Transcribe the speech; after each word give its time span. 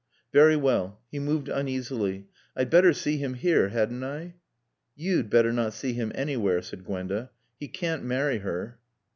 "Very 0.33 0.55
well." 0.55 0.99
He 1.11 1.19
moved 1.19 1.47
uneasily. 1.47 2.25
"I'd 2.57 2.71
better 2.71 2.91
see 2.91 3.17
him 3.17 3.35
here, 3.35 3.69
hadn't 3.69 4.03
I?" 4.03 4.33
"You'd 4.95 5.29
better 5.29 5.53
not 5.53 5.73
see 5.73 5.93
him 5.93 6.11
anywhere," 6.15 6.63
said 6.63 6.83
Gwenda. 6.85 7.29
"He 7.59 7.67
can't 7.67 8.03
marry 8.03 8.39
her." 8.39 8.79